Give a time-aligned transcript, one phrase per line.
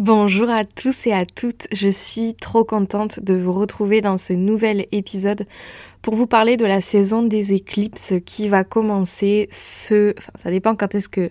[0.00, 4.32] Bonjour à tous et à toutes, je suis trop contente de vous retrouver dans ce
[4.32, 5.44] nouvel épisode
[6.00, 10.14] pour vous parler de la saison des éclipses qui va commencer ce...
[10.16, 11.30] Enfin, ça dépend quand est-ce que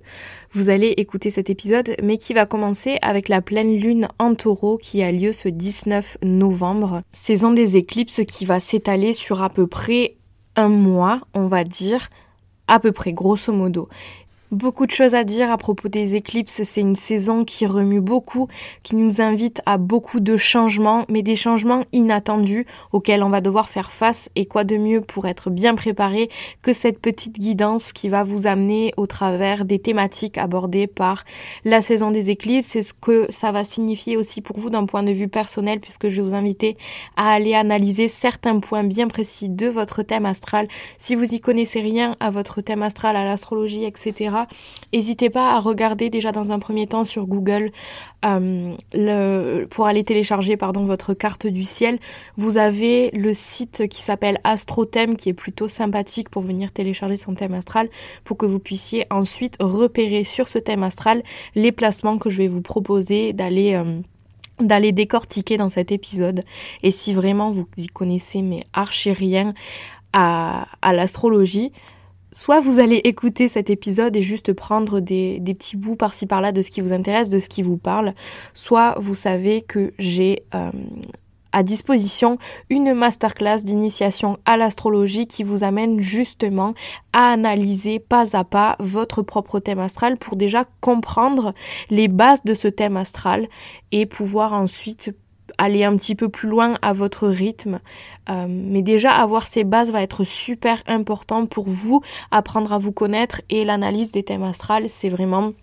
[0.52, 4.78] vous allez écouter cet épisode, mais qui va commencer avec la pleine lune en taureau
[4.78, 7.02] qui a lieu ce 19 novembre.
[7.12, 10.18] Saison des éclipses qui va s'étaler sur à peu près
[10.56, 12.08] un mois, on va dire,
[12.68, 13.90] à peu près, grosso modo.
[14.52, 16.64] Beaucoup de choses à dire à propos des éclipses.
[16.64, 18.48] C'est une saison qui remue beaucoup,
[18.82, 23.70] qui nous invite à beaucoup de changements, mais des changements inattendus auxquels on va devoir
[23.70, 24.32] faire face.
[24.36, 26.30] Et quoi de mieux pour être bien préparé
[26.64, 31.26] que cette petite guidance qui va vous amener au travers des thématiques abordées par
[31.64, 32.76] la saison des éclipses?
[32.76, 36.10] Et ce que ça va signifier aussi pour vous d'un point de vue personnel puisque
[36.10, 36.76] je vais vous inviter
[37.18, 40.68] à aller analyser certains points bien précis de votre thème astral?
[40.98, 44.39] Si vous y connaissez rien à votre thème astral, à l'astrologie, etc.,
[44.94, 47.72] N'hésitez pas à regarder déjà dans un premier temps sur Google
[48.26, 52.00] euh, pour aller télécharger pardon, votre carte du ciel.
[52.38, 57.34] Vous avez le site qui s'appelle AstroThème qui est plutôt sympathique pour venir télécharger son
[57.34, 57.90] thème astral
[58.24, 61.24] pour que vous puissiez ensuite repérer sur ce thème astral
[61.56, 63.74] les placements que je vais vous proposer d'aller...
[63.74, 64.02] Euh,
[64.62, 66.44] décortiquer dans cet épisode.
[66.84, 69.54] Et si vraiment vous y connaissez mais archi rien
[70.12, 71.72] à l'astrologie,
[72.32, 76.62] soit vous allez écouter cet épisode et juste prendre des, petits bouts par-ci par-là de
[76.62, 78.14] ce qui vous intéresse, de ce qui vous parle,
[78.54, 80.72] soit vous savez que j'ai euh,
[81.52, 82.38] à disposition
[82.70, 86.74] une masterclass d'initiation à l'astrologie qui vous amène justement
[87.14, 91.54] à analyser pas à pas votre propre thème astral pour déjà comprendre
[91.90, 93.48] les bases de ce thème astral
[93.92, 95.12] et pouvoir ensuite
[95.60, 97.80] aller un petit peu plus loin à votre rythme.
[98.30, 102.92] Euh, mais déjà, avoir ces bases va être super important pour vous, apprendre à vous
[102.92, 105.54] connaître et l'analyse des thèmes astrales, c'est vraiment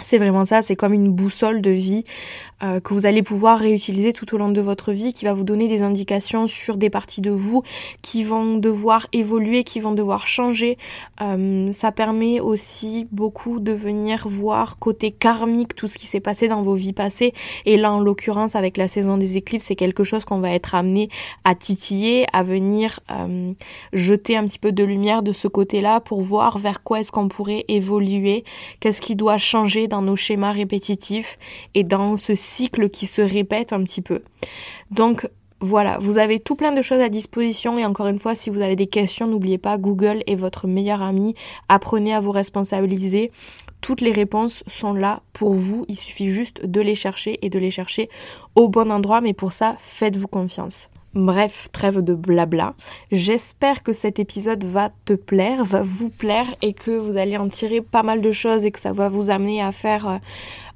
[0.00, 2.04] c'est vraiment ça, c'est comme une boussole de vie
[2.62, 5.42] euh, que vous allez pouvoir réutiliser tout au long de votre vie, qui va vous
[5.42, 7.64] donner des indications sur des parties de vous
[8.00, 10.78] qui vont devoir évoluer, qui vont devoir changer.
[11.20, 16.46] Euh, ça permet aussi beaucoup de venir voir côté karmique tout ce qui s'est passé
[16.46, 17.32] dans vos vies passées.
[17.66, 20.76] Et là, en l'occurrence, avec la saison des éclipses, c'est quelque chose qu'on va être
[20.76, 21.08] amené
[21.42, 23.52] à titiller, à venir euh,
[23.92, 27.26] jeter un petit peu de lumière de ce côté-là pour voir vers quoi est-ce qu'on
[27.26, 28.44] pourrait évoluer,
[28.78, 31.38] qu'est-ce qui doit changer dans nos schémas répétitifs
[31.74, 34.22] et dans ce cycle qui se répète un petit peu.
[34.90, 35.28] Donc
[35.60, 38.60] voilà, vous avez tout plein de choses à disposition et encore une fois, si vous
[38.60, 41.34] avez des questions, n'oubliez pas, Google est votre meilleur ami.
[41.68, 43.32] Apprenez à vous responsabiliser.
[43.80, 45.84] Toutes les réponses sont là pour vous.
[45.88, 48.08] Il suffit juste de les chercher et de les chercher
[48.54, 49.20] au bon endroit.
[49.20, 50.90] Mais pour ça, faites-vous confiance.
[51.18, 52.74] Bref, trêve de blabla.
[53.10, 57.48] J'espère que cet épisode va te plaire, va vous plaire et que vous allez en
[57.48, 60.18] tirer pas mal de choses et que ça va vous amener à faire euh,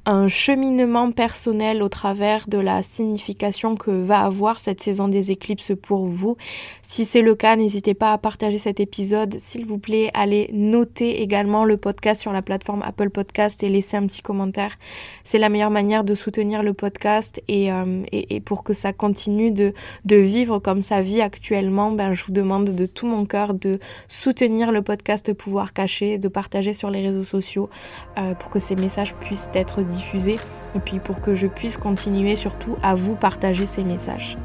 [0.04, 5.72] un cheminement personnel au travers de la signification que va avoir cette saison des éclipses
[5.80, 6.36] pour vous.
[6.82, 9.36] Si c'est le cas, n'hésitez pas à partager cet épisode.
[9.38, 13.96] S'il vous plaît, allez noter également le podcast sur la plateforme Apple Podcast et laisser
[13.96, 14.76] un petit commentaire.
[15.22, 18.92] C'est la meilleure manière de soutenir le podcast et, euh, et, et, pour que ça
[18.92, 19.72] continue de,
[20.04, 23.78] de vivre comme sa vie actuellement, ben, je vous demande de tout mon cœur de
[24.08, 27.70] soutenir le podcast Pouvoir Caché, de partager sur les réseaux sociaux
[28.18, 30.38] euh, pour que ces messages puissent être diffuser
[30.74, 34.38] et puis pour que je puisse continuer surtout à vous partager ces messages.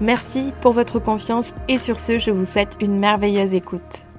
[0.00, 4.09] Merci pour votre confiance et sur ce, je vous souhaite une merveilleuse écoute.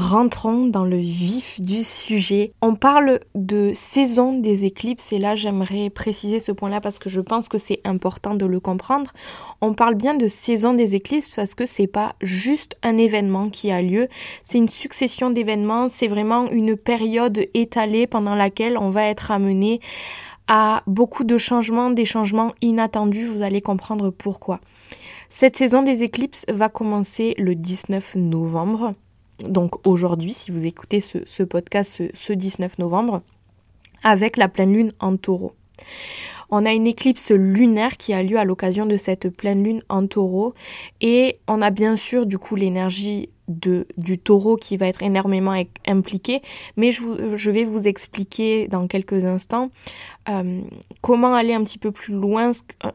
[0.00, 2.54] Rentrons dans le vif du sujet.
[2.62, 7.20] On parle de saison des éclipses et là j'aimerais préciser ce point-là parce que je
[7.20, 9.12] pense que c'est important de le comprendre.
[9.60, 13.70] On parle bien de saison des éclipses parce que c'est pas juste un événement qui
[13.70, 14.08] a lieu,
[14.42, 19.80] c'est une succession d'événements, c'est vraiment une période étalée pendant laquelle on va être amené
[20.48, 24.60] à beaucoup de changements, des changements inattendus, vous allez comprendre pourquoi.
[25.28, 28.94] Cette saison des éclipses va commencer le 19 novembre
[29.44, 33.22] donc aujourd'hui, si vous écoutez ce, podcast ce, 19 novembre,
[34.02, 35.52] avec la pleine lune en taureau.
[36.50, 40.06] On a une éclipse lunaire qui a lieu à l'occasion de cette pleine lune en
[40.06, 40.54] taureau
[41.00, 45.54] et on a bien sûr du coup l'énergie de, du taureau qui va être énormément
[45.86, 46.40] impliqué,
[46.76, 49.70] mais je, vais vous expliquer dans quelques instants
[50.28, 50.60] euh,
[51.00, 52.52] comment aller un petit peu plus loin,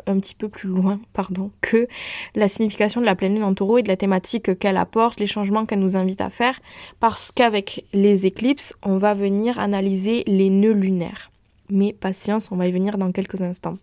[0.07, 1.87] un petit peu plus loin, pardon, que
[2.35, 5.65] la signification de la lune en taureau et de la thématique qu'elle apporte, les changements
[5.65, 6.59] qu'elle nous invite à faire,
[6.99, 11.31] parce qu'avec les éclipses, on va venir analyser les nœuds lunaires.
[11.69, 13.77] Mais patience, on va y venir dans quelques instants.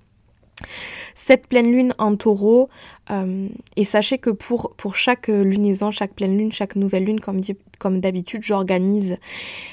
[1.15, 2.69] Cette pleine lune en taureau,
[3.11, 7.41] euh, et sachez que pour, pour chaque lunaison, chaque pleine lune, chaque nouvelle lune, comme,
[7.83, 9.17] comme d'habitude, j'organise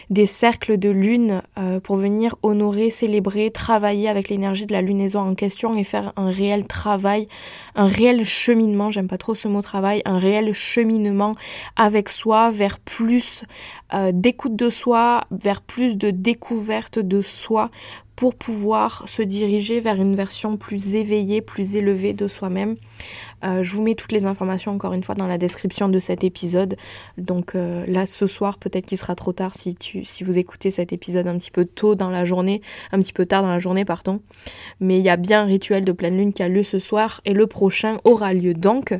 [0.10, 5.20] des cercles de lune euh, pour venir honorer, célébrer, travailler avec l'énergie de la lunaison
[5.20, 7.28] en question et faire un réel travail,
[7.76, 11.36] un réel cheminement, j'aime pas trop ce mot travail, un réel cheminement
[11.76, 13.44] avec soi vers plus
[13.94, 17.70] euh, d'écoute de soi, vers plus de découverte de soi
[18.16, 22.76] pour pouvoir se diriger vers une version plus éveillée, plus élevée de soi-même.
[23.44, 26.24] Euh, je vous mets toutes les informations encore une fois dans la description de cet
[26.24, 26.76] épisode.
[27.18, 30.94] Donc euh, là ce soir peut-être qu'il sera trop tard si, si vous écoutez cet
[30.94, 32.62] épisode un petit peu tôt dans la journée,
[32.92, 34.22] un petit peu tard dans la journée pardon.
[34.80, 37.22] Mais il y a bien un rituel de pleine lune qui a lieu ce soir
[37.26, 38.94] et le prochain aura lieu donc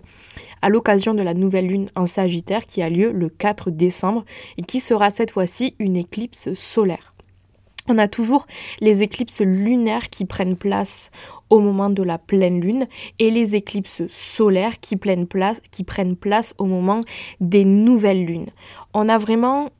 [0.62, 4.26] à l'occasion de la nouvelle lune en Sagittaire qui a lieu le 4 décembre
[4.58, 7.09] et qui sera cette fois-ci une éclipse solaire.
[7.90, 8.46] On a toujours
[8.80, 11.10] les éclipses lunaires qui prennent place
[11.50, 12.88] au moment de la pleine lune
[13.18, 17.02] et les éclipses solaires qui prennent place, qui prennent place au moment
[17.42, 18.50] des nouvelles lunes.
[18.94, 19.72] On a vraiment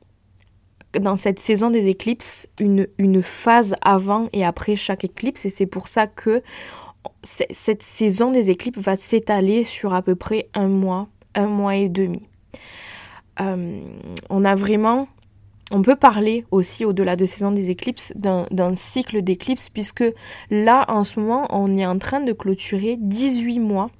[0.98, 5.66] dans cette saison des éclipses une, une phase avant et après chaque éclipse et c'est
[5.66, 6.42] pour ça que
[7.22, 11.88] cette saison des éclipses va s'étaler sur à peu près un mois, un mois et
[11.88, 12.22] demi.
[13.40, 13.80] Euh,
[14.28, 15.06] on a vraiment
[15.70, 20.04] on peut parler aussi, au-delà de saison des éclipses, d'un cycle d'éclipses, puisque
[20.50, 23.90] là, en ce moment, on est en train de clôturer 18 mois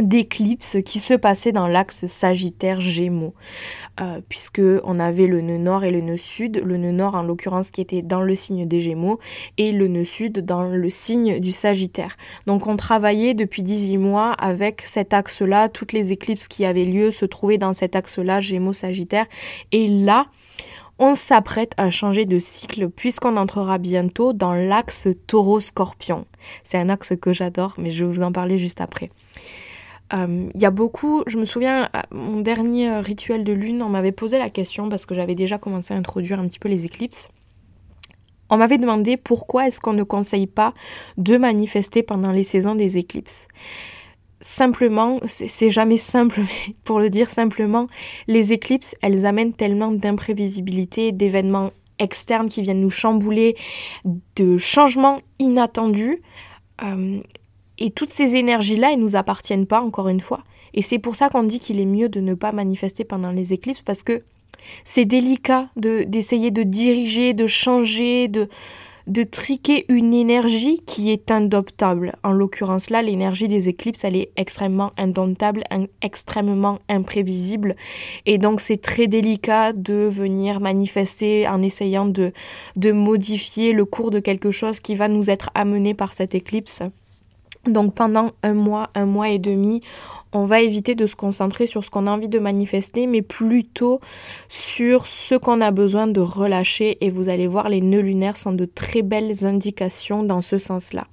[0.00, 3.34] d'éclipses qui se passaient dans l'axe Sagittaire Gémeaux,
[4.00, 7.22] euh, puisque on avait le nœud nord et le nœud sud, le nœud nord en
[7.22, 9.20] l'occurrence qui était dans le signe des Gémeaux
[9.56, 12.16] et le nœud sud dans le signe du Sagittaire.
[12.46, 17.10] Donc on travaillait depuis 18 mois avec cet axe-là, toutes les éclipses qui avaient lieu
[17.10, 19.26] se trouvaient dans cet axe-là, Gémeaux Sagittaire,
[19.72, 20.26] et là
[20.98, 26.24] on s'apprête à changer de cycle puisqu'on entrera bientôt dans l'axe taureau-scorpion.
[26.62, 29.10] C'est un axe que j'adore, mais je vais vous en parler juste après.
[30.12, 34.12] Euh, il y a beaucoup, je me souviens, mon dernier rituel de lune, on m'avait
[34.12, 37.28] posé la question parce que j'avais déjà commencé à introduire un petit peu les éclipses.
[38.50, 40.74] On m'avait demandé pourquoi est-ce qu'on ne conseille pas
[41.16, 43.48] de manifester pendant les saisons des éclipses
[44.44, 47.86] simplement, c'est jamais simple, mais pour le dire simplement,
[48.28, 53.56] les éclipses, elles amènent tellement d'imprévisibilité, d'événements externes qui viennent nous chambouler,
[54.36, 56.20] de changements inattendus.
[56.82, 57.20] Euh,
[57.78, 60.42] et toutes ces énergies-là, elles nous appartiennent pas, encore une fois.
[60.74, 63.52] Et c'est pour ça qu'on dit qu'il est mieux de ne pas manifester pendant les
[63.52, 64.20] éclipses, parce que
[64.84, 68.48] c'est délicat d'essayer de diriger, de changer, de,
[69.06, 72.14] de triquer une énergie qui est indomptable.
[72.22, 75.64] En l'occurrence là, l'énergie des éclipses, elle est extrêmement indomptable,
[76.02, 77.76] extrêmement imprévisible.
[78.26, 82.32] Et donc c'est très délicat de venir manifester en essayant de,
[82.76, 86.82] de modifier le cours de quelque chose qui va nous être amené par cette éclipse.
[87.66, 89.80] Donc pendant un mois, un mois et demi,
[90.32, 94.00] on va éviter de se concentrer sur ce qu'on a envie de manifester, mais plutôt
[94.48, 96.98] sur ce qu'on a besoin de relâcher.
[97.00, 101.06] Et vous allez voir, les nœuds lunaires sont de très belles indications dans ce sens-là.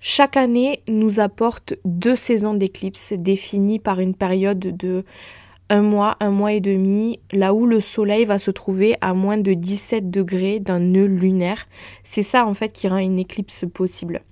[0.00, 5.04] Chaque année nous apporte deux saisons d'éclipses définies par une période de
[5.68, 9.38] un mois, un mois et demi, là où le soleil va se trouver à moins
[9.38, 11.68] de 17 degrés d'un nœud lunaire.
[12.02, 14.22] C'est ça en fait qui rend une éclipse possible.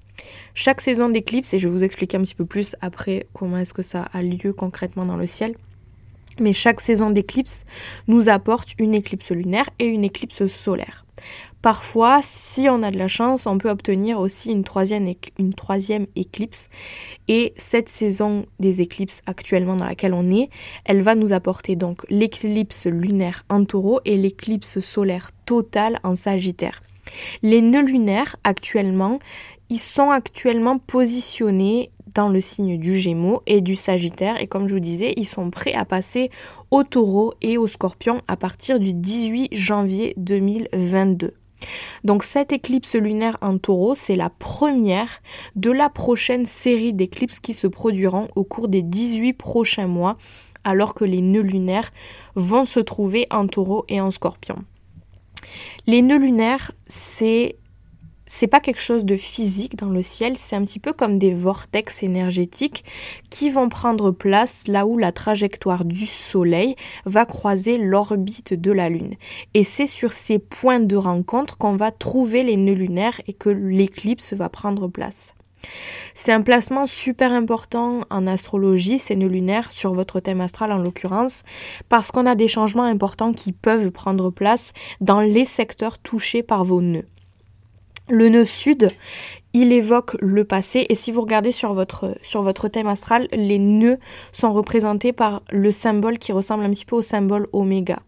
[0.55, 3.75] Chaque saison d'éclipse, et je vais vous expliquer un petit peu plus après comment est-ce
[3.75, 5.55] que ça a lieu concrètement dans le ciel,
[6.41, 7.65] mais chaque saison d'éclipse
[8.07, 11.05] nous apporte une éclipse lunaire et une éclipse solaire.
[11.63, 16.07] Parfois, si on a de la chance, on peut obtenir aussi une troisième, une troisième
[16.15, 16.69] éclipse.
[17.27, 20.49] Et cette saison des éclipses actuellement dans laquelle on est,
[20.85, 26.83] elle va nous apporter donc l'éclipse lunaire en taureau et l'éclipse solaire totale en sagittaire.
[27.43, 29.19] Les nœuds lunaires actuellement,
[29.71, 34.75] ils sont actuellement positionnés dans le signe du Gémeaux et du Sagittaire et comme je
[34.75, 36.31] vous disais, ils sont prêts à passer
[36.71, 41.35] au Taureau et au Scorpion à partir du 18 janvier 2022.
[42.05, 45.21] Donc cette éclipse lunaire en taureau, c'est la première
[45.57, 50.17] de la prochaine série d'éclipses qui se produiront au cours des 18 prochains mois,
[50.65, 51.91] alors que les nœuds lunaires
[52.35, 54.65] vont se trouver en taureau et en scorpion.
[55.87, 57.57] Les nœuds lunaires, c'est
[58.29, 61.35] c'est pas quelque chose de physique dans le ciel, c'est un petit peu comme des
[61.35, 62.85] vortex énergétiques
[63.31, 68.89] qui vont prendre place là où la trajectoire du Soleil va croiser l'orbite de la
[68.89, 69.15] Lune.
[69.55, 73.49] Et c'est sur ces points de rencontre qu'on va trouver les nœuds lunaires et que
[73.49, 75.35] l'éclipse va prendre place.
[76.15, 80.79] C'est un placement super important en astrologie, ces nœuds lunaires, sur votre thème astral en
[80.79, 81.43] l'occurrence,
[81.89, 86.63] parce qu'on a des changements importants qui peuvent prendre place dans les secteurs touchés par
[86.63, 87.07] vos nœuds.
[88.11, 88.91] Le nœud sud,
[89.53, 93.99] il évoque le passé et si vous regardez sur votre, thème astral, les nœuds
[94.33, 98.01] sont représentés par le symbole qui ressemble un petit peu au symbole oméga.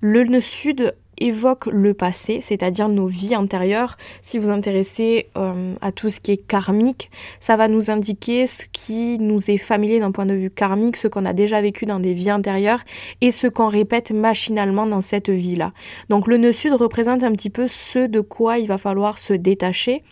[0.00, 3.96] Le nœud sud évoque le passé, c'est-à-dire nos vies antérieures.
[4.22, 7.10] Si vous intéressez euh, à tout ce qui est karmique,
[7.40, 11.08] ça va nous indiquer ce qui nous est familier d'un point de vue karmique, ce
[11.08, 12.80] qu'on a déjà vécu dans des vies antérieures
[13.20, 15.72] et ce qu'on répète machinalement dans cette vie-là.
[16.08, 19.32] Donc le nœud sud représente un petit peu ce de quoi il va falloir se
[19.32, 20.02] détacher,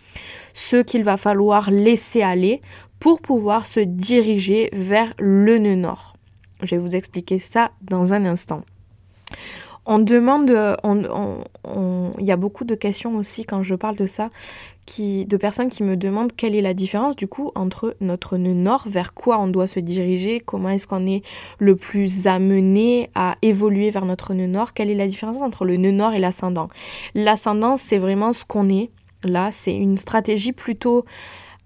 [0.53, 2.61] ce qu'il va falloir laisser aller
[2.99, 6.15] pour pouvoir se diriger vers le nœud nord.
[6.63, 8.63] Je vais vous expliquer ça dans un instant.
[9.89, 10.49] On demande,
[12.19, 14.29] il y a beaucoup de questions aussi quand je parle de ça,
[14.99, 18.83] de personnes qui me demandent quelle est la différence du coup entre notre nœud nord,
[18.85, 21.23] vers quoi on doit se diriger, comment est-ce qu'on est
[21.59, 25.77] le plus amené à évoluer vers notre nœud nord, quelle est la différence entre le
[25.77, 26.67] nœud nord et l'ascendant.
[27.15, 28.89] L'ascendant, c'est vraiment ce qu'on est.
[29.23, 31.05] Là, c'est une stratégie plutôt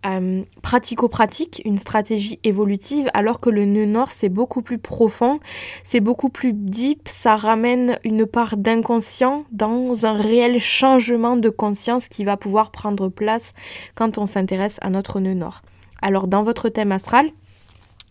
[0.06, 5.40] euh, pratico-pratique, une stratégie évolutive, alors que le nœud nord, c'est beaucoup plus profond,
[5.84, 12.08] c'est beaucoup plus deep, ça ramène une part d'inconscient dans un réel changement de conscience
[12.08, 13.54] qui va pouvoir prendre place
[13.96, 15.62] quand on s'intéresse à notre nœud nord.
[16.02, 17.30] Alors dans votre thème astral,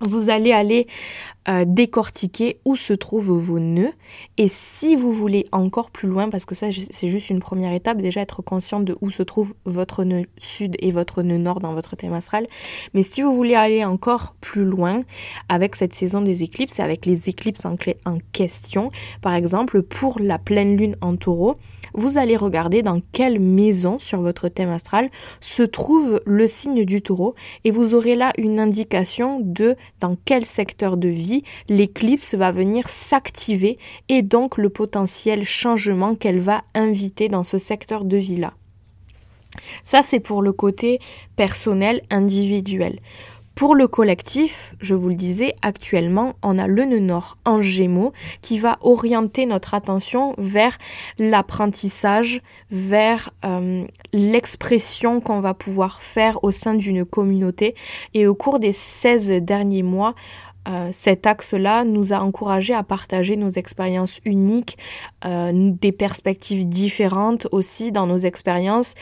[0.00, 0.86] vous allez aller
[1.48, 3.92] euh, décortiquer où se trouvent vos nœuds.
[4.36, 8.02] Et si vous voulez encore plus loin, parce que ça c'est juste une première étape,
[8.02, 11.72] déjà être conscient de où se trouve votre nœud sud et votre nœud nord dans
[11.72, 12.46] votre thème astral.
[12.92, 15.02] Mais si vous voulez aller encore plus loin
[15.48, 18.90] avec cette saison des éclipses et avec les éclipses en, en question,
[19.22, 21.56] par exemple pour la pleine lune en taureau,
[21.94, 27.02] vous allez regarder dans quelle maison sur votre thème astral se trouve le signe du
[27.02, 31.29] taureau et vous aurez là une indication de dans quel secteur de vie
[31.68, 38.04] l'éclipse va venir s'activer et donc le potentiel changement qu'elle va inviter dans ce secteur
[38.04, 38.52] de vie-là.
[39.82, 41.00] Ça, c'est pour le côté
[41.36, 43.00] personnel, individuel.
[43.60, 48.14] Pour le collectif, je vous le disais, actuellement, on a le nœud nord en gémeaux
[48.40, 50.78] qui va orienter notre attention vers
[51.18, 53.84] l'apprentissage, vers euh,
[54.14, 57.74] l'expression qu'on va pouvoir faire au sein d'une communauté.
[58.14, 60.14] Et au cours des 16 derniers mois,
[60.68, 64.76] euh, cet axe-là nous a encouragé à partager nos expériences uniques,
[65.24, 68.94] euh, des perspectives différentes aussi dans nos expériences.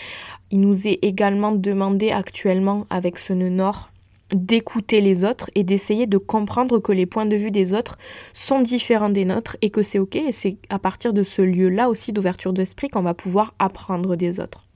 [0.51, 3.91] Il nous est également demandé actuellement avec ce nœud nord
[4.33, 7.97] d'écouter les autres et d'essayer de comprendre que les points de vue des autres
[8.35, 11.89] sont différents des nôtres et que c'est ok et c'est à partir de ce lieu-là
[11.89, 14.68] aussi d'ouverture d'esprit qu'on va pouvoir apprendre des autres.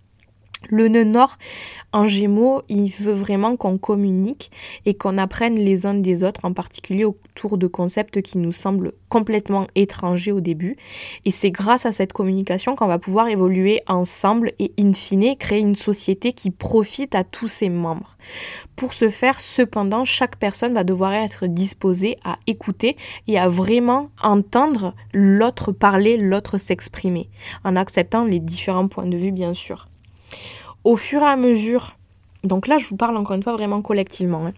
[0.68, 1.36] Le nœud nord
[1.92, 4.50] en gémeaux, il veut vraiment qu'on communique
[4.86, 8.92] et qu'on apprenne les uns des autres, en particulier autour de concepts qui nous semblent
[9.10, 10.76] complètement étrangers au début.
[11.26, 15.60] Et c'est grâce à cette communication qu'on va pouvoir évoluer ensemble et in fine créer
[15.60, 18.16] une société qui profite à tous ses membres.
[18.74, 22.96] Pour ce faire, cependant, chaque personne va devoir être disposée à écouter
[23.28, 27.28] et à vraiment entendre l'autre parler, l'autre s'exprimer,
[27.64, 29.88] en acceptant les différents points de vue bien sûr.
[30.84, 31.96] Au fur et à mesure,
[32.44, 34.52] donc là je vous parle encore une fois vraiment collectivement, hein,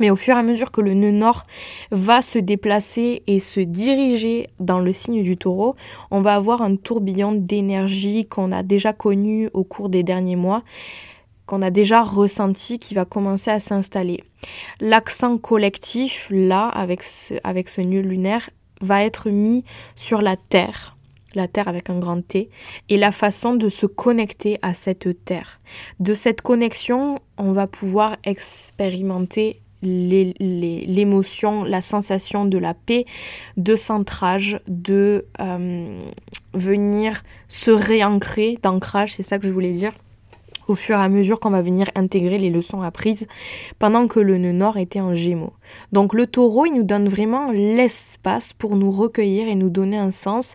[0.00, 1.44] mais au fur et à mesure que le nœud nord
[1.90, 5.74] va se déplacer et se diriger dans le signe du taureau,
[6.10, 10.62] on va avoir un tourbillon d'énergie qu'on a déjà connu au cours des derniers mois
[11.46, 14.24] qu'on a déjà ressenti qui va commencer à s'installer.
[14.80, 17.02] L'accent collectif, là, avec
[17.44, 20.95] avec ce nœud lunaire, va être mis sur la Terre,
[21.36, 22.50] la Terre avec un grand T,
[22.88, 25.60] et la façon de se connecter à cette Terre.
[26.00, 33.04] De cette connexion, on va pouvoir expérimenter l'émotion, la sensation de la paix,
[33.56, 35.98] de centrage, de euh,
[36.54, 39.92] venir se réancrer, d'ancrage, c'est ça que je voulais dire
[40.68, 43.26] au fur et à mesure qu'on va venir intégrer les leçons apprises
[43.78, 45.52] pendant que le nœud nord était en gémeaux.
[45.92, 50.10] Donc le taureau, il nous donne vraiment l'espace pour nous recueillir et nous donner un
[50.10, 50.54] sens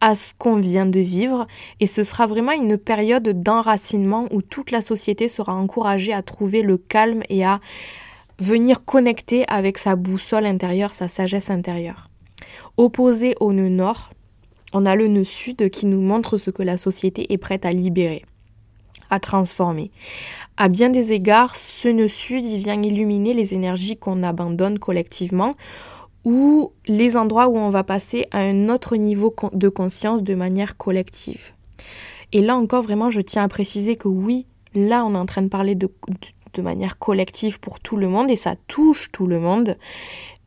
[0.00, 1.46] à ce qu'on vient de vivre
[1.80, 6.62] et ce sera vraiment une période d'enracinement où toute la société sera encouragée à trouver
[6.62, 7.60] le calme et à
[8.38, 12.08] venir connecter avec sa boussole intérieure, sa sagesse intérieure.
[12.76, 14.10] Opposé au nœud nord,
[14.72, 17.72] on a le nœud sud qui nous montre ce que la société est prête à
[17.72, 18.24] libérer.
[19.10, 19.90] À transformer.
[20.56, 25.52] À bien des égards, ce nœud sud, il vient illuminer les énergies qu'on abandonne collectivement
[26.24, 30.76] ou les endroits où on va passer à un autre niveau de conscience de manière
[30.76, 31.52] collective.
[32.32, 35.42] Et là encore, vraiment, je tiens à préciser que oui, là, on est en train
[35.42, 35.90] de parler de,
[36.54, 39.76] de manière collective pour tout le monde et ça touche tout le monde.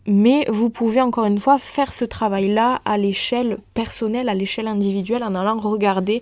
[0.07, 5.23] Mais vous pouvez encore une fois faire ce travail-là à l'échelle personnelle, à l'échelle individuelle,
[5.23, 6.21] en allant regarder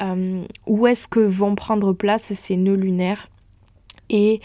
[0.00, 3.28] euh, où est-ce que vont prendre place ces nœuds lunaires
[4.10, 4.40] et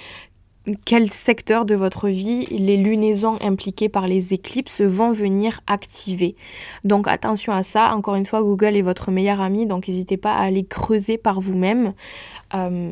[0.86, 6.36] quel secteur de votre vie les lunaisons impliquées par les éclipses vont venir activer.
[6.84, 10.36] Donc attention à ça, encore une fois, Google est votre meilleur ami, donc n'hésitez pas
[10.36, 11.94] à aller creuser par vous-même.
[12.54, 12.92] Euh,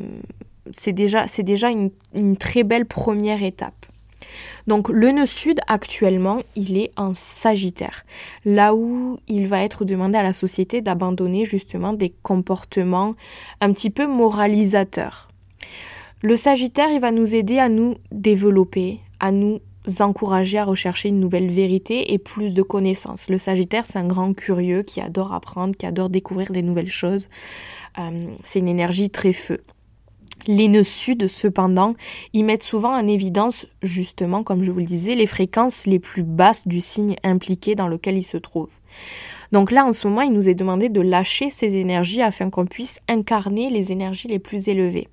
[0.73, 3.85] c'est déjà, déjà une très belle première étape.
[4.67, 8.05] Donc le nœud sud actuellement, il est en Sagittaire,
[8.45, 13.15] là où il va être demandé à la société d'abandonner justement des comportements
[13.59, 15.29] un petit peu moralisateurs.
[16.21, 19.59] Le Sagittaire, il va nous aider à nous développer, à nous
[19.99, 23.29] encourager à rechercher une nouvelle vérité et plus de connaissances.
[23.29, 27.27] Le Sagittaire, c'est un grand curieux qui adore apprendre, qui adore découvrir des nouvelles choses.
[27.97, 29.59] Euh, c'est une énergie très feu.
[30.47, 31.93] Les nœuds sud, cependant,
[32.33, 36.23] y mettent souvent en évidence, justement, comme je vous le disais, les fréquences les plus
[36.23, 38.71] basses du signe impliqué dans lequel il se trouve.
[39.51, 42.65] Donc là, en ce moment, il nous est demandé de lâcher ces énergies afin qu'on
[42.65, 45.07] puisse incarner les énergies les plus élevées.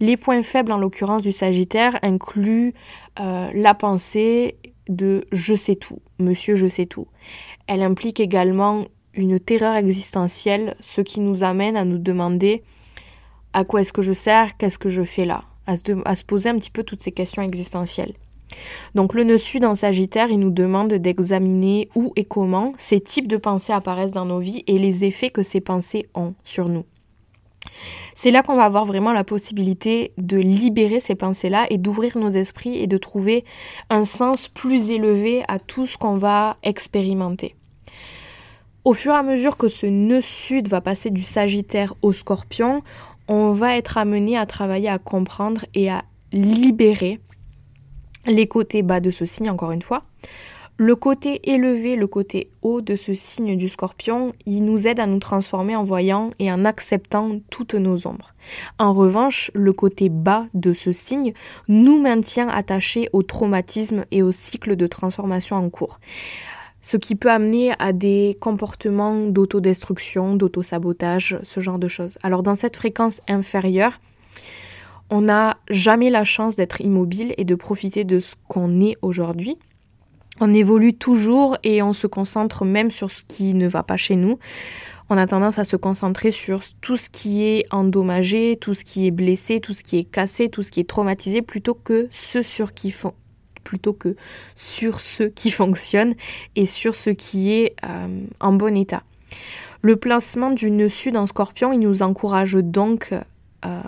[0.00, 2.74] Les points faibles, en l'occurrence du Sagittaire, incluent
[3.20, 4.56] euh, la pensée
[4.88, 7.06] de je sais tout, monsieur je sais tout.
[7.66, 12.62] Elle implique également une terreur existentielle, ce qui nous amène à nous demander
[13.52, 16.56] à quoi est-ce que je sers, qu'est-ce que je fais là, à se, poser un
[16.56, 18.14] petit peu toutes ces questions existentielles.
[18.94, 23.28] Donc le nœud sud en Sagittaire, il nous demande d'examiner où et comment ces types
[23.28, 26.84] de pensées apparaissent dans nos vies et les effets que ces pensées ont sur nous.
[28.14, 32.28] C'est là qu'on va avoir vraiment la possibilité de libérer ces pensées-là et d'ouvrir nos
[32.28, 33.44] esprits et de trouver
[33.88, 37.54] un sens plus élevé à tout ce qu'on va expérimenter.
[38.84, 42.82] Au fur et à mesure que ce nœud sud va passer du Sagittaire au Scorpion,
[43.30, 47.20] on va être amené à travailler à comprendre et à libérer
[48.26, 50.02] les côtés bas de ce signe, encore une fois.
[50.76, 55.06] Le côté élevé, le côté haut de ce signe du scorpion, il nous aide à
[55.06, 58.34] nous transformer en voyant et en acceptant toutes nos ombres.
[58.78, 61.32] En revanche, le côté bas de ce signe
[61.68, 66.00] nous maintient attachés au traumatisme et au cycle de transformation en cours
[66.82, 72.18] ce qui peut amener à des comportements d'autodestruction, d'autosabotage, ce genre de choses.
[72.22, 74.00] Alors dans cette fréquence inférieure,
[75.10, 79.58] on n'a jamais la chance d'être immobile et de profiter de ce qu'on est aujourd'hui.
[80.40, 84.16] On évolue toujours et on se concentre même sur ce qui ne va pas chez
[84.16, 84.38] nous.
[85.10, 89.06] On a tendance à se concentrer sur tout ce qui est endommagé, tout ce qui
[89.06, 92.42] est blessé, tout ce qui est cassé, tout ce qui est traumatisé, plutôt que ce
[92.42, 92.90] sur qui
[93.64, 94.16] plutôt que
[94.54, 96.14] sur ce qui fonctionne
[96.56, 99.02] et sur ce qui est euh, en bon état.
[99.82, 103.14] Le placement du nœud sud en scorpion, il nous encourage donc,
[103.64, 103.80] euh,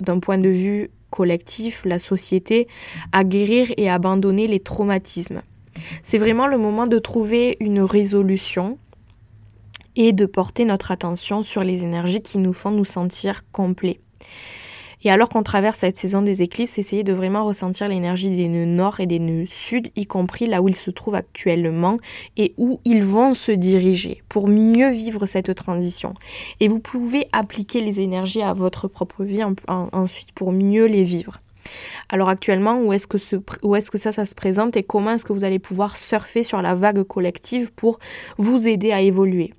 [0.00, 2.68] d'un point de vue collectif, la société,
[3.12, 5.42] à guérir et abandonner les traumatismes.
[6.02, 8.78] C'est vraiment le moment de trouver une résolution
[9.96, 14.00] et de porter notre attention sur les énergies qui nous font nous sentir complets.
[15.02, 18.66] Et alors qu'on traverse cette saison des éclipses, essayez de vraiment ressentir l'énergie des nœuds
[18.66, 21.96] nord et des nœuds sud, y compris là où ils se trouvent actuellement
[22.36, 26.14] et où ils vont se diriger pour mieux vivre cette transition.
[26.60, 31.40] Et vous pouvez appliquer les énergies à votre propre vie ensuite pour mieux les vivre.
[32.08, 35.96] Alors actuellement, où est-ce que, ça se présente et comment est-ce que vous allez pouvoir
[35.96, 37.98] surfer sur la vague collective pour
[38.38, 39.54] vous aider à évoluer?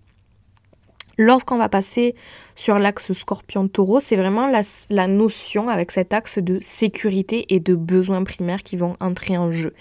[1.21, 2.15] Lorsqu'on va passer
[2.55, 4.47] sur l'axe scorpion-taureau, c'est vraiment
[4.89, 9.51] la, notion avec cet axe de sécurité et de besoins primaires qui vont entrer en
[9.51, 9.75] jeu.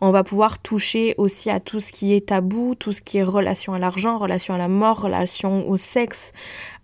[0.00, 3.24] On va pouvoir toucher aussi à tout ce qui est tabou, tout ce qui est
[3.24, 6.30] relation à l'argent, relation à la mort, relation au sexe.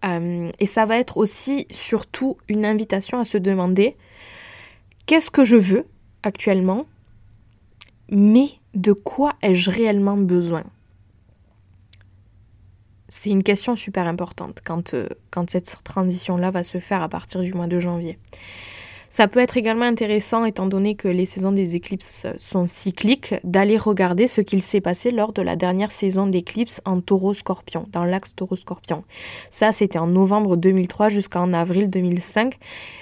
[0.04, 3.96] Euh, et ça va être aussi surtout une invitation à se demander
[5.06, 5.86] qu'est-ce que je veux
[6.24, 6.86] actuellement,
[8.08, 10.64] mais de quoi ai-je réellement besoin?
[13.14, 17.42] C'est une question super importante quand, euh, quand cette transition-là va se faire à partir
[17.42, 18.18] du mois de janvier.
[19.10, 23.76] Ça peut être également intéressant, étant donné que les saisons des éclipses sont cycliques, d'aller
[23.76, 28.34] regarder ce qu'il s'est passé lors de la dernière saison d'éclipse en taureau-scorpion, dans l'axe
[28.34, 29.04] taureau-scorpion.
[29.50, 32.54] Ça, c'était en novembre 2003 jusqu'en avril 2005.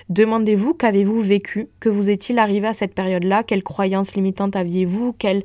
[0.09, 5.45] Demandez-vous qu'avez-vous vécu, que vous est-il arrivé à cette période-là, quelles croyances limitantes aviez-vous, quelles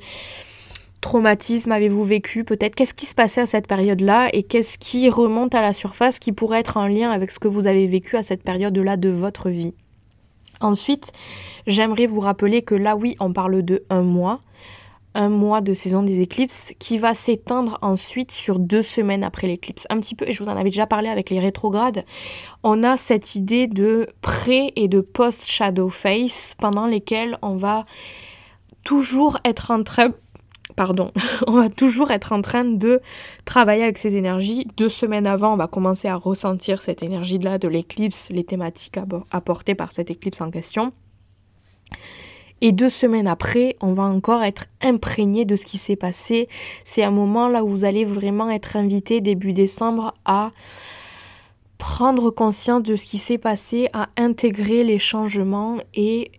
[1.05, 2.73] traumatisme avez-vous vécu peut-être?
[2.73, 6.31] Qu'est-ce qui se passait à cette période-là et qu'est-ce qui remonte à la surface qui
[6.31, 9.49] pourrait être en lien avec ce que vous avez vécu à cette période-là de votre
[9.49, 9.75] vie?
[10.61, 11.11] Ensuite,
[11.67, 14.41] j'aimerais vous rappeler que là, oui, on parle de un mois,
[15.13, 19.85] un mois de saison des éclipses qui va s'étendre ensuite sur deux semaines après l'éclipse.
[19.91, 22.03] Un petit peu, et je vous en avais déjà parlé avec les rétrogrades,
[22.63, 27.85] on a cette idée de pré et de post-shadow face pendant lesquels on va
[28.83, 30.11] toujours être en train
[30.75, 31.11] pardon,
[31.47, 33.01] on va toujours être en train de
[33.45, 34.67] travailler avec ces énergies.
[34.77, 38.97] Deux semaines avant, on va commencer à ressentir cette énergie-là de l'éclipse, les thématiques
[39.31, 40.93] apportées par cette éclipse en question.
[42.61, 46.47] Et deux semaines après, on va encore être imprégné de ce qui s'est passé.
[46.83, 50.51] C'est un moment là où vous allez vraiment être invité début décembre à
[51.77, 56.31] prendre conscience de ce qui s'est passé, à intégrer les changements et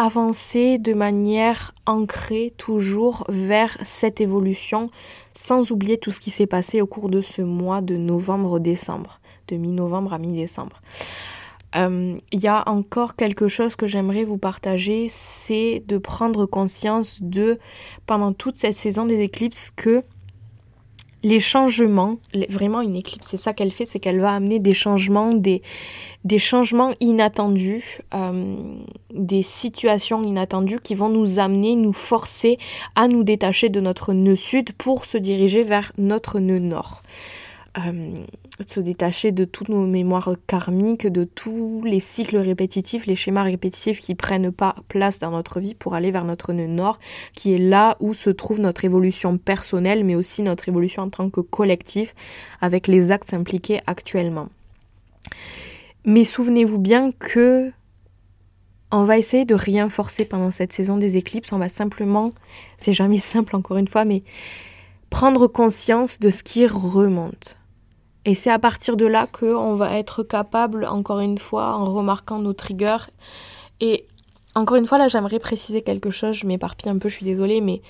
[0.00, 4.86] avancer de manière ancrée toujours vers cette évolution
[5.34, 9.56] sans oublier tout ce qui s'est passé au cours de ce mois de novembre-décembre, de
[9.56, 10.80] mi-novembre à mi-décembre.
[11.76, 17.18] Euh, il y a encore quelque chose que j'aimerais vous partager, c'est de prendre conscience
[17.20, 17.58] de,
[18.06, 20.02] pendant toute cette saison des éclipses, que
[21.22, 25.34] les changements, vraiment une éclipse, c'est ça qu'elle fait, c'est qu'elle va amener des changements,
[25.34, 25.62] des,
[26.24, 28.56] des changements inattendus, euh,
[29.14, 32.58] des situations inattendues qui vont nous amener, nous forcer
[32.94, 37.02] à nous détacher de notre nœud sud pour se diriger vers notre nœud nord.
[37.78, 38.24] Euh,
[38.68, 44.00] se détacher de toutes nos mémoires karmiques, de tous les cycles répétitifs, les schémas répétitifs
[44.00, 46.98] qui prennent pas place dans notre vie pour aller vers notre nœud nord,
[47.34, 51.30] qui est là où se trouve notre évolution personnelle, mais aussi notre évolution en tant
[51.30, 52.14] que collectif,
[52.60, 54.48] avec les axes impliqués actuellement.
[56.04, 57.72] Mais souvenez-vous bien que
[58.92, 62.32] on va essayer de rien forcer pendant cette saison des éclipses, on va simplement,
[62.76, 64.24] c'est jamais simple encore une fois, mais
[65.10, 67.59] prendre conscience de ce qui remonte.
[68.24, 72.38] Et c'est à partir de là qu'on va être capable, encore une fois, en remarquant
[72.38, 73.08] nos triggers.
[73.80, 74.06] Et
[74.54, 77.60] encore une fois, là, j'aimerais préciser quelque chose, je m'éparpille un peu, je suis désolée,
[77.60, 77.80] mais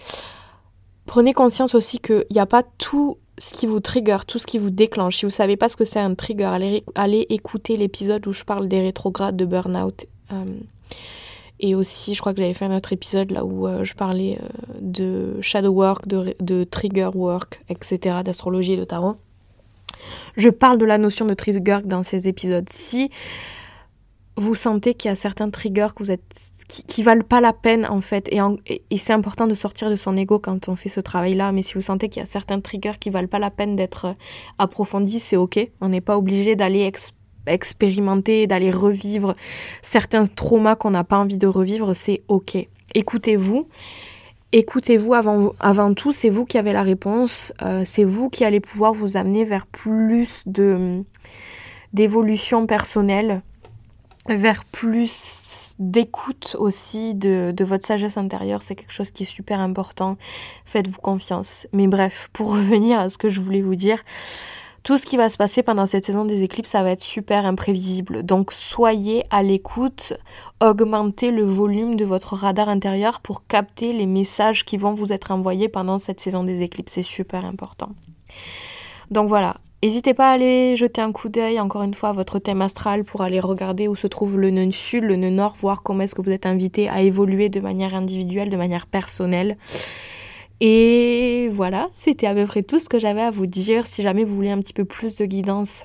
[1.06, 4.58] prenez conscience aussi qu'il n'y a pas tout ce qui vous trigger, tout ce qui
[4.58, 5.16] vous déclenche.
[5.16, 8.44] Si vous ne savez pas ce que c'est un trigger, allez, écouter l'épisode où je
[8.44, 10.06] parle des rétrogrades de burn-out.
[10.32, 10.44] Euh,
[11.58, 14.38] et aussi, je crois que j'avais fait un autre épisode là où euh, je parlais
[14.40, 14.48] euh,
[14.80, 19.16] de shadow work, de, de trigger work, etc., d'astrologie et de tarot.
[20.36, 22.68] Je parle de la notion de trigger dans ces épisodes.
[22.68, 23.10] Si
[24.36, 26.22] vous sentez qu'il y a certains triggers que vous êtes,
[26.68, 28.40] qui, valent pas la peine en fait, et,
[28.90, 31.74] et, c'est important de sortir de son ego quand on fait ce travail-là, mais si
[31.74, 34.12] vous sentez qu'il y a certains triggers qui valent pas la peine d'être euh,
[34.58, 35.58] approfondis, c'est ok.
[35.80, 36.90] On n'est pas obligé d'aller
[37.46, 39.34] expérimenter, d'aller revivre
[39.82, 42.56] certains traumas qu'on n'a pas envie de revivre, c'est ok.
[42.94, 43.68] Écoutez-vous
[44.52, 48.92] écoutez-vous avant, tout, c'est vous qui avez la réponse, euh, c'est vous qui allez pouvoir
[48.92, 51.02] vous amener vers plus de
[51.92, 53.42] d'évolution personnelle,
[54.28, 59.58] vers plus d'écoute aussi de, de votre sagesse intérieure, c'est quelque chose qui est super
[59.58, 60.16] important,
[60.64, 61.66] faites-vous confiance.
[61.72, 64.04] Mais bref, pour revenir à ce que je voulais vous dire,
[64.82, 67.44] tout ce qui va se passer pendant cette saison des éclipses, ça va être super
[67.44, 68.22] imprévisible.
[68.22, 70.14] Donc soyez à l'écoute,
[70.60, 75.30] augmentez le volume de votre radar intérieur pour capter les messages qui vont vous être
[75.30, 76.92] envoyés pendant cette saison des éclipses.
[76.92, 77.90] C'est super important.
[79.10, 82.38] Donc voilà, N'hésitez pas à aller jeter un coup d'œil encore une fois à votre
[82.38, 85.82] thème astral pour aller regarder où se trouve le nœud sud, le nœud nord, voir
[85.82, 89.56] comment est-ce que vous êtes invité à évoluer de manière individuelle, de manière personnelle.
[90.61, 93.87] Et voilà, c'était à peu près tout ce que j'avais à vous dire.
[93.87, 95.85] Si jamais vous voulez un petit peu plus de guidance,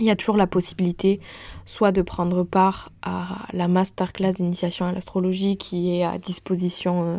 [0.00, 1.20] il y a toujours la possibilité
[1.64, 7.18] soit de prendre part à la masterclass d'initiation à l'astrologie qui est à disposition euh,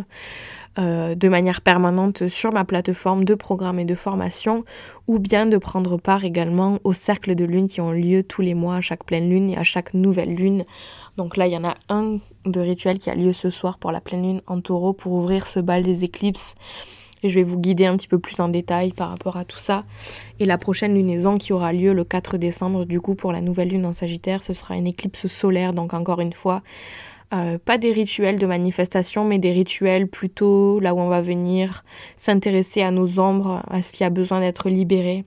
[0.80, 4.64] euh, de manière permanente sur ma plateforme de programme et de formation,
[5.08, 8.54] ou bien de prendre part également aux cercles de lune qui ont lieu tous les
[8.54, 10.64] mois à chaque pleine lune et à chaque nouvelle lune.
[11.18, 13.92] Donc là, il y en a un de rituel qui a lieu ce soir pour
[13.92, 16.56] la pleine lune en taureau pour ouvrir ce bal des éclipses.
[17.24, 19.60] Et je vais vous guider un petit peu plus en détail par rapport à tout
[19.60, 19.84] ça.
[20.40, 23.70] Et la prochaine lunaison qui aura lieu le 4 décembre, du coup, pour la nouvelle
[23.70, 25.74] lune en Sagittaire, ce sera une éclipse solaire.
[25.74, 26.64] Donc encore une fois,
[27.34, 31.84] euh, pas des rituels de manifestation, mais des rituels plutôt là où on va venir
[32.18, 35.24] s'intéresser à nos ombres, à ce qui a besoin d'être libéré,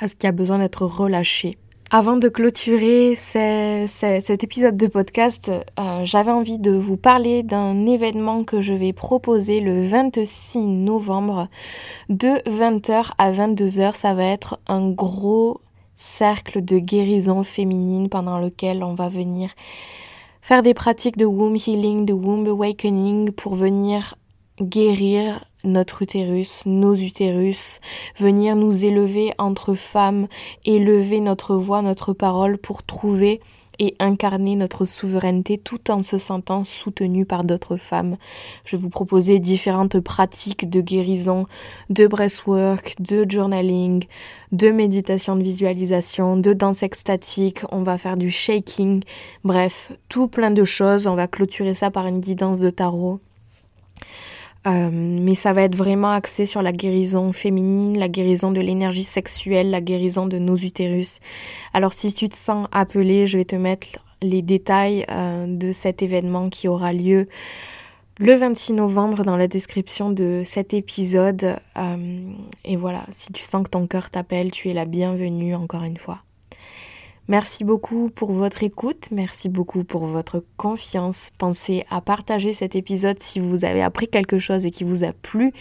[0.00, 1.56] à ce qui a besoin d'être relâché.
[1.96, 8.42] Avant de clôturer cet épisode de podcast, euh, j'avais envie de vous parler d'un événement
[8.42, 11.46] que je vais proposer le 26 novembre
[12.08, 13.94] de 20h à 22h.
[13.94, 15.60] Ça va être un gros
[15.96, 19.50] cercle de guérison féminine pendant lequel on va venir
[20.42, 24.16] faire des pratiques de womb healing, de womb awakening pour venir
[24.60, 27.80] guérir notre utérus, nos utérus,
[28.18, 30.28] venir nous élever entre femmes,
[30.64, 33.40] élever notre voix, notre parole pour trouver
[33.78, 38.16] et incarner notre souveraineté tout en se sentant soutenu par d'autres femmes.
[38.64, 41.46] Je vais vous proposer différentes pratiques de guérison,
[41.90, 44.04] de breathwork, de journaling,
[44.52, 49.02] de méditation de visualisation, de danse extatique, on va faire du shaking,
[49.42, 51.06] bref, tout plein de choses.
[51.06, 53.20] On va clôturer ça par une guidance de tarot.
[54.66, 59.04] Euh, mais ça va être vraiment axé sur la guérison féminine, la guérison de l'énergie
[59.04, 61.20] sexuelle, la guérison de nos utérus.
[61.74, 63.88] Alors si tu te sens appelé, je vais te mettre
[64.22, 67.26] les détails euh, de cet événement qui aura lieu
[68.18, 71.56] le 26 novembre dans la description de cet épisode.
[71.76, 72.32] Euh,
[72.64, 75.96] et voilà, si tu sens que ton cœur t'appelle, tu es la bienvenue encore une
[75.96, 76.20] fois.
[77.26, 81.30] Merci beaucoup pour votre écoute, merci beaucoup pour votre confiance.
[81.38, 85.12] Pensez à partager cet épisode si vous avez appris quelque chose et qui vous a
[85.12, 85.52] plu.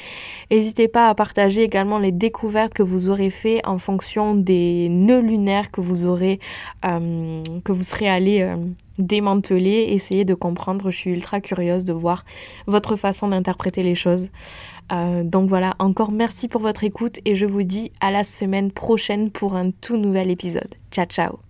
[0.51, 5.21] N'hésitez pas à partager également les découvertes que vous aurez fait en fonction des nœuds
[5.21, 6.41] lunaires que vous aurez,
[6.83, 8.57] euh, que vous serez allé euh,
[8.99, 10.91] démanteler, essayer de comprendre.
[10.91, 12.25] Je suis ultra curieuse de voir
[12.67, 14.31] votre façon d'interpréter les choses.
[14.91, 18.69] Euh, donc voilà, encore merci pour votre écoute et je vous dis à la semaine
[18.69, 20.75] prochaine pour un tout nouvel épisode.
[20.91, 21.43] Ciao ciao